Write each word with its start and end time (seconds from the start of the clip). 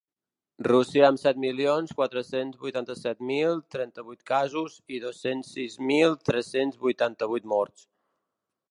Rússia, 0.67 1.01
amb 1.09 1.19
set 1.23 1.39
milions 1.43 1.93
quatre-cents 1.99 2.57
vuitanta-set 2.63 3.21
mil 3.33 3.53
cent 3.53 3.63
trenta-vuit 3.77 4.25
casos 4.33 4.81
i 4.97 5.03
dos-cents 5.07 5.53
sis 5.59 5.79
mil 5.93 6.21
tres-cents 6.33 6.83
vuitanta-vuit 6.89 7.49
morts. 7.57 7.89